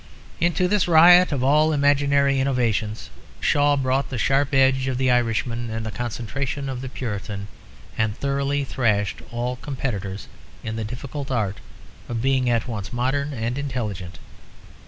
Into 0.39 0.67
this 0.67 0.87
riot 0.87 1.31
of 1.31 1.43
all 1.43 1.71
imaginary 1.71 2.39
innovations 2.39 3.11
Shaw 3.39 3.75
brought 3.75 4.09
the 4.09 4.17
sharp 4.17 4.51
edge 4.51 4.87
of 4.87 4.97
the 4.97 5.11
Irishman 5.11 5.69
and 5.69 5.85
the 5.85 5.91
concentration 5.91 6.69
of 6.69 6.81
the 6.81 6.89
Puritan, 6.89 7.47
and 7.99 8.17
thoroughly 8.17 8.63
thrashed 8.63 9.21
all 9.31 9.57
competitors 9.57 10.27
in 10.63 10.75
the 10.75 10.83
difficult 10.83 11.29
art 11.29 11.59
of 12.09 12.19
being 12.19 12.49
at 12.49 12.67
once 12.67 12.91
modern 12.91 13.31
and 13.31 13.59
intelligent. 13.59 14.17